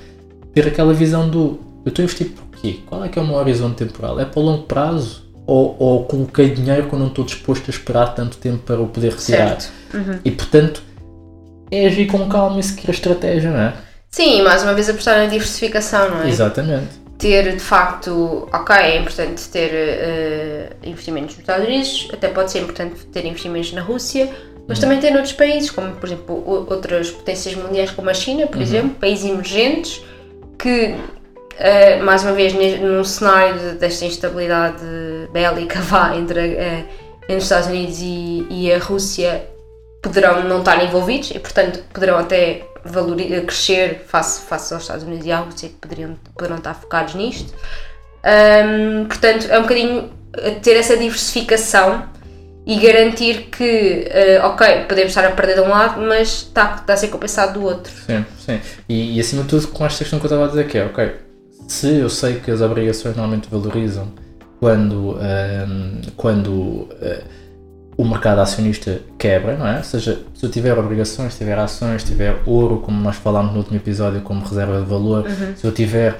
[0.53, 2.79] Ter aquela visão do eu estou a investir por quê?
[2.85, 4.19] Qual é que é o meu horizonte temporal?
[4.19, 5.27] É para o longo prazo?
[5.47, 9.13] Ou, ou coloquei dinheiro quando não estou disposto a esperar tanto tempo para o poder
[9.13, 9.57] retirar?
[9.93, 10.19] Uhum.
[10.23, 10.83] E portanto,
[11.71, 13.73] é agir com calma e seguir a estratégia, não é?
[14.11, 16.29] Sim, mais uma vez apostar na diversificação, não é?
[16.29, 16.98] Exatamente.
[17.19, 22.59] Ter de facto, ok, é importante ter uh, investimentos nos Estados Unidos, até pode ser
[22.59, 24.33] importante ter investimentos na Rússia,
[24.69, 28.57] mas também tem noutros países, como por exemplo outras potências mundiais como a China, por
[28.57, 28.61] uhum.
[28.61, 30.01] exemplo, países emergentes
[30.59, 34.83] que, uh, mais uma vez, num cenário desta instabilidade
[35.33, 36.85] bélica vá entre, uh,
[37.23, 39.43] entre os Estados Unidos e, e, a Rússia,
[40.01, 45.25] poderão não estar envolvidos e, portanto, poderão até valoriza, crescer face, face aos Estados Unidos
[45.25, 47.53] e à Rússia, que poderiam, poderão estar focados nisto.
[48.23, 50.11] Um, portanto, é um bocadinho
[50.61, 52.07] ter essa diversificação
[52.65, 54.07] e garantir que,
[54.41, 57.59] uh, ok, podemos estar a perder de um lado, mas está, está a ser compensado
[57.59, 57.91] do outro.
[58.05, 58.59] Sim, sim.
[58.87, 60.85] E, e acima de tudo, com esta questão que eu estava a dizer, que é,
[60.85, 61.15] ok,
[61.67, 64.11] se eu sei que as obrigações normalmente valorizam
[64.59, 67.23] quando, um, quando uh,
[67.99, 69.75] o mercado acionista quebra, não é?
[69.79, 73.51] Ou seja, se eu tiver obrigações, se tiver ações, se tiver ouro, como nós falámos
[73.51, 75.53] no último episódio, como reserva de valor, uhum.
[75.53, 76.17] se eu tiver uh,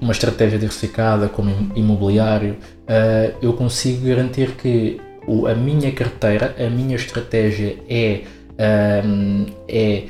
[0.00, 6.68] uma estratégia diversificada como imobiliário, uh, eu consigo garantir que o, a minha carteira, a
[6.68, 8.22] minha estratégia é,
[9.06, 10.02] um, é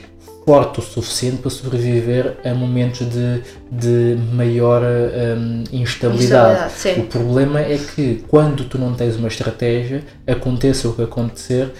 [0.44, 6.72] forte o suficiente para sobreviver a momentos de, de maior um, instabilidade.
[6.72, 11.72] instabilidade o problema é que quando tu não tens uma estratégia, aconteça o que acontecer,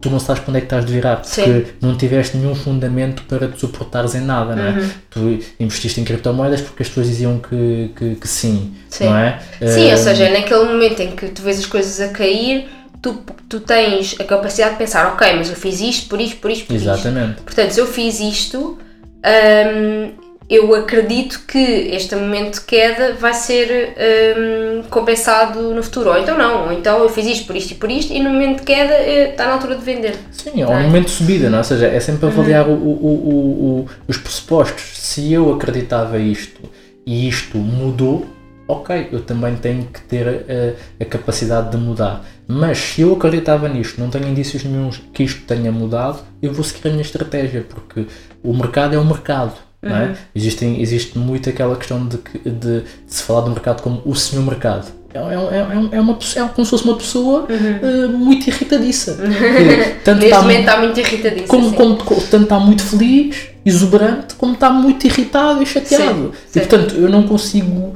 [0.00, 1.66] tu não sabes para onde é que estás de virar, porque sim.
[1.80, 4.70] não tiveste nenhum fundamento para te suportares em nada, não é?
[4.70, 4.90] Uhum.
[5.10, 9.40] Tu investiste em criptomoedas porque as pessoas diziam que, que, que sim, sim, não é?
[9.60, 12.66] Sim, ou seja, é naquele momento em que tu vês as coisas a cair,
[13.02, 16.50] tu, tu tens a capacidade de pensar, ok, mas eu fiz isto, por isto, por
[16.50, 16.88] isto, por isto.
[16.88, 17.40] Exatamente.
[17.42, 18.78] Portanto, se eu fiz isto,
[19.24, 20.10] hum,
[20.48, 23.94] eu acredito que este momento de queda vai ser
[24.36, 26.10] hum, compensado no futuro.
[26.10, 28.30] Ou então não, ou então eu fiz isto por isto e por isto, e no
[28.30, 30.16] momento de queda eh, está na altura de vender.
[30.32, 31.60] Sim, ou no momento de subida, não é?
[31.60, 34.82] Ou seja, é sempre avaliar o, o, o, o- os pressupostos.
[34.98, 36.60] Se eu acreditava isto
[37.06, 38.26] e isto mudou,
[38.70, 42.24] ok, eu também tenho que ter a, a capacidade de mudar.
[42.46, 46.64] Mas se eu acreditava nisto, não tenho indícios nenhums que isto tenha mudado, eu vou
[46.64, 48.06] seguir a minha estratégia, porque
[48.42, 49.54] o mercado é o mercado.
[49.82, 50.14] Não é?
[50.34, 54.44] Existem, existe muito aquela questão de, de, de se falar do mercado como o senhor
[54.44, 54.88] mercado.
[55.12, 59.16] É, é, é, é, uma, pessoa- é como se fosse uma pessoa eh, muito irritadiça.
[59.16, 61.48] Que tanto Neste está momento está muito irritadíssimo.
[61.74, 66.32] como, como, tanto está muito feliz, exuberante, como está muito irritado e chateado.
[66.46, 67.94] Sim, e portanto eu não consigo,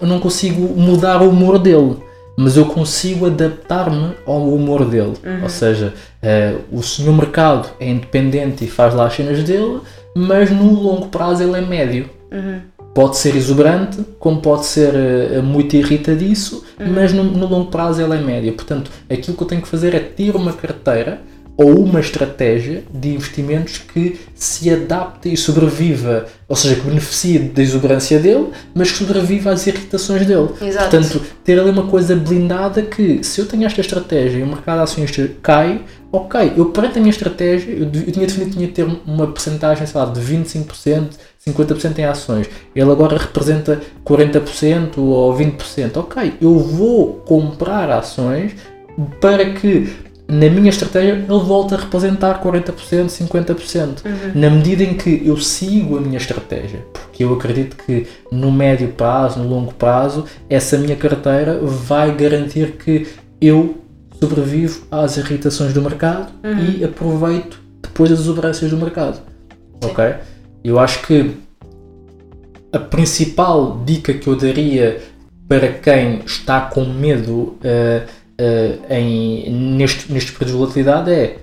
[0.00, 1.96] eu não consigo mudar o humor dele,
[2.36, 5.14] mas eu consigo adaptar-me ao humor dele.
[5.24, 5.42] Uhum.
[5.42, 9.80] Ou seja, eh, o senhor mercado é independente e faz lá as cenas dele,
[10.14, 12.08] mas no longo prazo ele é médio.
[12.32, 12.60] Uhum.
[12.94, 16.92] Pode ser exuberante, como pode ser eh, muito irritadiço, Uhum.
[16.94, 18.52] mas no, no longo prazo ele é médio.
[18.54, 21.20] Portanto, aquilo que eu tenho que fazer é ter uma carteira
[21.62, 27.60] ou uma estratégia de investimentos que se adapte e sobreviva, ou seja, que beneficie da
[27.62, 30.48] exuberância dele, mas que sobreviva às irritações dele.
[30.62, 30.88] Exato.
[30.90, 34.80] Portanto, ter ali uma coisa blindada que se eu tenho esta estratégia e o mercado
[34.80, 38.66] acionista cai, ok, eu perante a minha estratégia, eu, de- eu tinha definido que tinha
[38.68, 41.08] de ter uma porcentagem, sei lá, de 25%,
[41.46, 42.48] 50% em ações.
[42.74, 45.96] Ele agora representa 40% ou 20%.
[45.98, 48.52] Ok, eu vou comprar ações
[49.20, 49.88] para que
[50.30, 53.98] na minha estratégia ele volte a representar 40%, 50%.
[54.34, 58.88] Na medida em que eu sigo a minha estratégia, porque eu acredito que no médio
[58.88, 63.08] prazo, no longo prazo, essa minha carteira vai garantir que
[63.40, 63.78] eu
[64.20, 66.30] sobrevivo às irritações do mercado
[66.78, 69.20] e aproveito depois as exuberâncias do mercado.
[69.82, 70.04] Ok?
[70.62, 71.34] Eu acho que
[72.72, 75.00] a principal dica que eu daria
[75.48, 78.04] para quem está com medo eh,
[78.42, 81.38] eh, em, neste, neste período de volatilidade é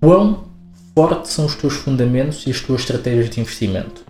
[0.00, 0.44] quão
[0.94, 4.04] fortes são os teus fundamentos e as tuas estratégias de investimento.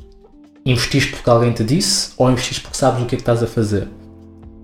[0.67, 3.47] Investiste porque alguém te disse ou investiste porque sabes o que é que estás a
[3.47, 3.89] fazer?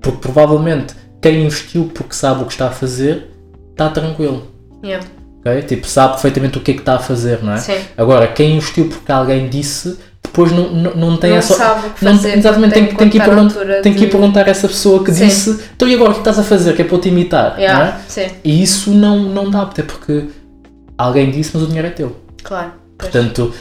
[0.02, 3.30] Porque provavelmente quem investiu porque sabe o que está a fazer
[3.70, 4.46] está tranquilo.
[4.84, 5.06] Yeah.
[5.38, 5.62] ok?
[5.62, 7.56] Tipo, sabe perfeitamente o que é que está a fazer, não é?
[7.56, 7.78] Sim.
[7.96, 9.98] Agora, quem investiu porque alguém disse,
[10.35, 11.55] depois não, não, não tem Não essa.
[11.55, 13.94] sabe que não- fazer, exatamente, tem, tem que ir que contar a pergun- altura tem
[13.94, 15.27] que ir perguntar a essa pessoa que Sim.
[15.27, 16.75] disse, então e agora o que estás a fazer?
[16.75, 17.87] Que é para eu te imitar, não Yeah.
[17.87, 17.94] é?
[18.09, 20.25] Sim, E isso não, não dá, até porque
[20.99, 22.16] alguém disse, mas o dinheiro é teu.
[22.42, 22.73] claro.
[22.99, 23.11] Pois.
[23.12, 23.53] Portanto,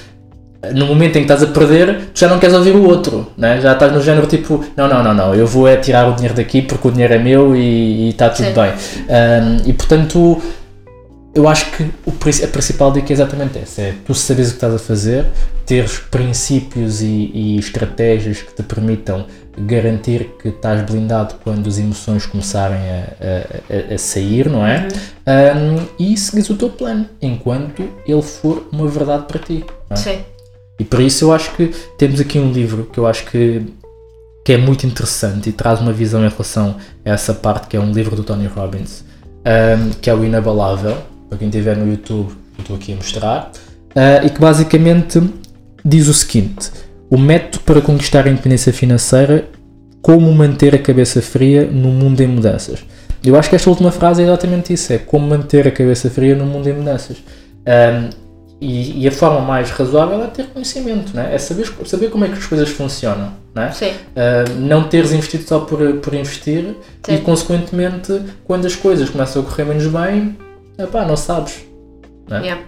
[0.76, 3.60] no momento em que estás a perder, tu já não queres ouvir o outro, né?
[3.62, 6.34] já estás no género tipo, não, não, não, não, eu vou é tirar o dinheiro
[6.36, 8.54] daqui porque o dinheiro é meu e está tudo Sim.
[8.54, 8.72] bem.
[8.74, 10.42] Um, e portanto,
[11.36, 12.12] eu acho que o,
[12.44, 15.26] a principal dica é exatamente essa: é tu saberes o que estás a fazer,
[15.66, 19.26] teres princípios e, e estratégias que te permitam
[19.58, 24.88] garantir que estás blindado quando as emoções começarem a, a- a- sair, não é?
[25.28, 29.64] Um, e seguires o teu plano enquanto ele for uma verdade para ti.
[29.90, 29.96] é?
[29.96, 30.20] Sim.
[30.80, 31.68] E por isso eu acho que
[32.00, 33.64] temos aqui um livro que eu acho que,
[34.44, 37.80] que é muito interessante e traz uma visão em relação a essa parte que é
[37.80, 39.04] um livro do Tony Robbins,
[39.46, 40.98] um, que é o Inabalável,
[41.34, 43.52] para quem estiver no YouTube, eu estou aqui a mostrar,
[43.96, 45.22] uh, e que basicamente
[45.84, 46.72] diz o seguinte:
[47.10, 49.46] o método para conquistar a independência financeira,
[50.02, 52.86] como manter a cabeça fria no mundo em mudanças.
[53.24, 56.36] Eu acho que esta última frase é exatamente isso: é como manter a cabeça fria
[56.36, 57.18] no mundo em mudanças.
[57.66, 58.24] Um,
[58.62, 61.36] e, e a forma mais razoável é ter conhecimento, né?
[61.36, 63.34] é saber, saber como é que as coisas funcionam.
[63.54, 63.72] Né?
[63.74, 63.90] Sim.
[63.90, 66.74] Uh, não teres investido só por, por investir
[67.10, 67.24] e, Sim.
[67.24, 70.38] consequentemente, quando as coisas começam a correr menos bem,
[70.78, 71.66] epá, não sabes.
[72.30, 72.42] Né?
[72.42, 72.64] Yeah.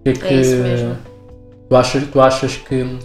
[0.00, 0.98] O que é, que É isso mesmo.
[1.68, 2.98] Tu achas, tu achas que.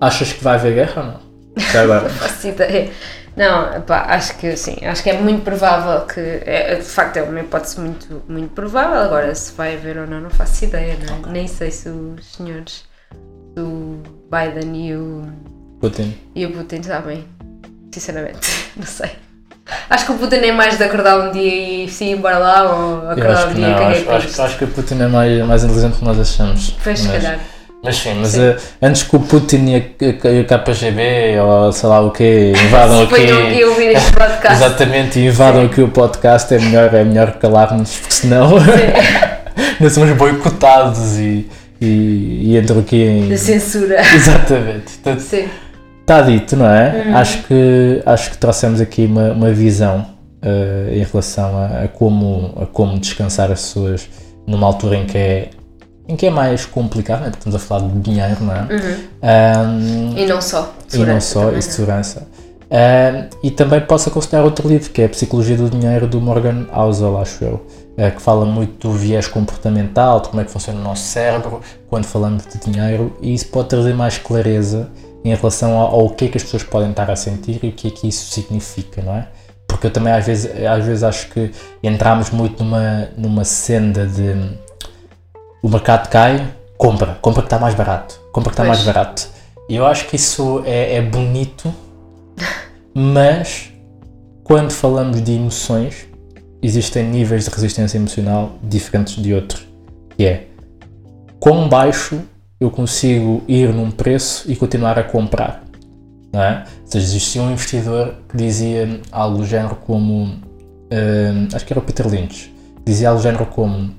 [0.00, 1.62] Achas que vai haver guerra ou não?
[1.72, 2.08] Já agora.
[2.10, 2.90] faço ideia.
[3.36, 7.22] Não, pá, acho que sim, acho que é muito provável que, é, de facto é
[7.22, 11.30] uma hipótese muito, muito provável, agora se vai haver ou não, não faço ideia, não
[11.30, 11.32] é?
[11.32, 12.84] nem sei se os senhores
[13.54, 15.22] do Biden e o,
[15.80, 16.14] Putin.
[16.34, 17.26] e o Putin sabem,
[17.90, 19.12] sinceramente, não sei.
[19.90, 22.62] Acho que o Putin é mais de acordar um dia e se ir embora lá
[22.72, 25.06] ou Eu acordar um dia e caguei acho, para acho, acho que o Putin é
[25.08, 26.76] mais, mais inteligente do que nós achamos.
[26.82, 27.38] Pois, se mas, calhar.
[27.82, 28.42] mas sim, mas Sim.
[28.42, 32.52] eh, antes que o Putin e a, e a KGB ou sei lá o que
[32.64, 34.52] invadam aqui a ouvir este podcast.
[34.64, 38.52] Exatamente, e invadam aqui o podcast, é melhor, é melhor calar-nos, porque senão
[39.80, 41.48] nós somos boicotados e,
[41.80, 43.28] e, e entro aqui em.
[43.28, 44.00] Da censura.
[44.14, 44.92] Exatamente.
[45.02, 45.48] Portanto, Sim.
[46.12, 47.04] Está dito, não é?
[47.06, 47.16] Uhum.
[47.16, 50.04] Acho, que, acho que trouxemos aqui uma, uma visão
[50.42, 54.10] uh, em relação a, a, como, a como descansar as pessoas
[54.46, 55.50] numa altura em que é
[56.06, 57.30] em que é mais complicado, né?
[57.30, 58.60] porque estamos a falar de dinheiro, não é?
[58.60, 60.12] Uhum.
[60.12, 60.74] Um, e não só.
[60.92, 61.60] E não só, e é?
[61.62, 62.28] segurança.
[62.70, 66.66] Um, e também posso aconselhar outro livro, que é a Psicologia do Dinheiro, do Morgan
[66.74, 70.78] Housel, acho eu, uh, que fala muito do viés comportamental, de como é que funciona
[70.78, 74.90] o nosso cérebro quando falamos de dinheiro, e isso pode trazer mais clareza
[75.24, 77.72] em relação ao, ao que é que as pessoas podem estar a sentir e o
[77.72, 79.28] que é que isso significa, não é?
[79.66, 81.50] Porque eu também às vezes, às vezes acho que
[81.82, 84.34] entramos muito numa, numa senda de
[85.62, 89.28] o mercado cai, compra, compra que está mais barato, compra que está mais barato.
[89.68, 91.72] E eu acho que isso é, é bonito,
[92.92, 93.72] mas
[94.42, 96.08] quando falamos de emoções,
[96.60, 99.66] existem níveis de resistência emocional diferentes de outros.
[100.16, 100.46] Que é
[101.40, 102.20] quão baixo
[102.62, 105.64] eu consigo ir num preço e continuar a comprar.
[106.32, 106.64] Não é?
[106.80, 110.24] Ou seja, existia um investidor que dizia algo do género como.
[110.24, 112.54] Uh, acho que era o Peter Lynch.
[112.84, 113.92] Dizia algo do género como: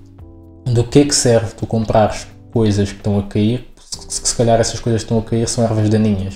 [0.66, 3.68] Do que é que serve tu comprares coisas que estão a cair?
[4.08, 6.36] Se, se calhar essas coisas que estão a cair são ervas daninhas.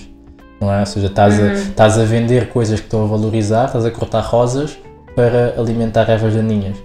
[0.60, 0.82] Não é?
[0.82, 1.46] Ou seja, estás, uhum.
[1.46, 4.78] a, estás a vender coisas que estão a valorizar, estás a cortar rosas
[5.16, 6.78] para alimentar ervas daninhas.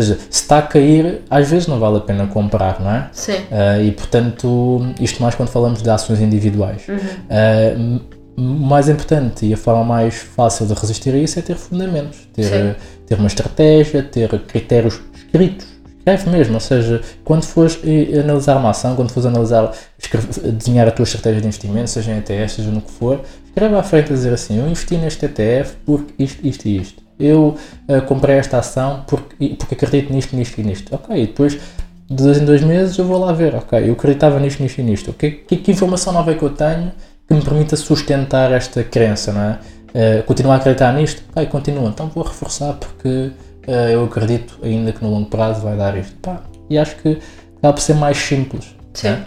[0.00, 3.08] Ou seja, se está a cair, às vezes não vale a pena comprar, não é?
[3.12, 3.32] Sim.
[3.32, 6.82] Uh, e portanto, isto mais quando falamos de ações individuais.
[6.88, 6.96] Uhum.
[6.96, 12.26] Uh, mais importante e a forma mais fácil de resistir a isso é ter fundamentos,
[12.32, 15.66] ter, ter uma estratégia, ter critérios escritos.
[15.98, 17.78] Escreve mesmo, ou seja, quando fores
[18.18, 22.18] analisar uma ação, quando fores analisar, escreve, desenhar a tua estratégia de investimento, seja em
[22.18, 25.76] ETF, seja no que for, escreve à frente a dizer assim: Eu investi neste ETF
[25.84, 27.02] porque isto, isto e isto.
[27.20, 27.56] Eu
[27.88, 30.94] uh, comprei esta ação porque, porque acredito nisto, nisto e nisto.
[30.94, 33.54] Ok, e depois de dois em dois meses eu vou lá ver.
[33.54, 35.12] Ok, eu acreditava nisto, nisto e nisto.
[35.12, 36.92] Que, que, que informação nova é que eu tenho
[37.28, 39.58] que me permita sustentar esta crença, não é?
[39.90, 41.22] Uh, continuar a acreditar nisto?
[41.30, 41.88] Ok, continua.
[41.88, 46.16] Então vou reforçar porque uh, eu acredito ainda que no longo prazo vai dar isto.
[46.16, 47.18] Pá, e acho que
[47.58, 48.74] acaba por ser mais simples.
[48.94, 49.08] Sim.
[49.08, 49.24] É?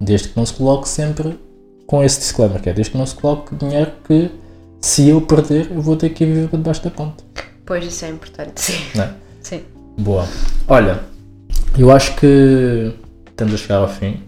[0.00, 1.38] Desde que não se coloque sempre
[1.86, 4.30] com esse disclaimer, que é desde que não se coloque dinheiro que
[4.80, 7.24] se eu perder eu vou ter que viver debaixo da conta.
[7.64, 8.82] Pois isso é importante, sim.
[8.94, 9.10] Não é?
[9.42, 9.62] Sim.
[9.98, 10.26] Boa.
[10.66, 11.00] Olha,
[11.78, 12.94] eu acho que
[13.28, 14.22] estamos a chegar ao fim.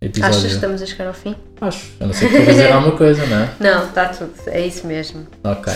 [0.00, 0.36] Episódio...
[0.36, 1.34] Achas que estamos a chegar ao fim?
[1.60, 1.86] Acho.
[1.98, 3.50] Eu não sei se dizer alguma coisa, não é?
[3.58, 4.32] Não, está tudo.
[4.46, 5.26] É isso mesmo.
[5.42, 5.72] Ok.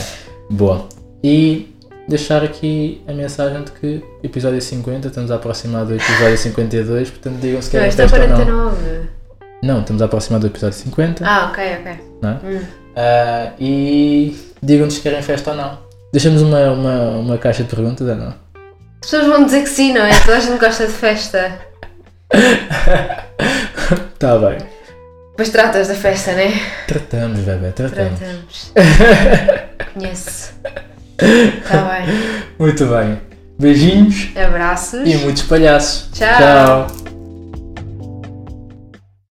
[0.51, 0.87] Boa.
[1.25, 1.75] E
[2.09, 7.41] deixar aqui a mensagem de que episódio 50, estamos a aproximar do episódio 52, portanto
[7.41, 9.09] digam se querem Não, este é 49.
[9.63, 11.27] Não, estamos a aproximar do episódio 50.
[11.27, 11.93] Ah, ok, ok.
[12.23, 12.35] Não é?
[12.45, 12.88] Hum.
[12.99, 15.79] Uh, e digam-nos se querem festa ou não.
[16.13, 18.35] Deixamos uma, uma, uma caixa de perguntas ou não?
[19.01, 20.11] As pessoas vão dizer que sim, não é?
[20.21, 21.61] Toda a gente gosta de festa.
[24.19, 24.59] tá bem.
[25.37, 26.53] Pois tratas da festa, não é?
[26.89, 28.19] Tratamos, bebê, tratamos.
[28.19, 28.73] Tratamos.
[29.95, 30.53] Conheço.
[31.69, 32.07] Tá bem.
[32.59, 33.21] Muito bem.
[33.61, 34.31] Beijinhos.
[34.37, 35.09] Abraços.
[35.09, 36.11] E muitos palhaços.
[36.13, 36.89] Tchau.
[36.89, 37.08] Tchau.